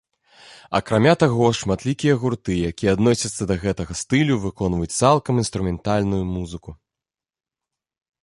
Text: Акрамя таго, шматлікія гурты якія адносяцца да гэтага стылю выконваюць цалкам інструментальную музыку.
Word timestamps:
Акрамя 0.77 1.11
таго, 1.23 1.49
шматлікія 1.59 2.13
гурты 2.21 2.53
якія 2.69 2.95
адносяцца 2.97 3.43
да 3.51 3.55
гэтага 3.65 3.93
стылю 4.01 4.37
выконваюць 4.45 4.89
цалкам 5.01 5.33
інструментальную 5.43 6.23
музыку. 6.35 6.71